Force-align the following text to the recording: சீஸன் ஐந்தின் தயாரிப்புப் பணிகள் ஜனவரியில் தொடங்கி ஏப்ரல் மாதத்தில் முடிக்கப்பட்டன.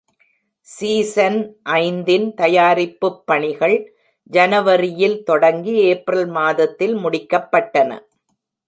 சீஸன் 0.67 1.37
ஐந்தின் 1.73 2.33
தயாரிப்புப் 2.33 3.21
பணிகள் 3.25 3.77
ஜனவரியில் 4.31 5.23
தொடங்கி 5.23 5.75
ஏப்ரல் 5.83 6.27
மாதத்தில் 6.29 6.95
முடிக்கப்பட்டன. 6.95 7.91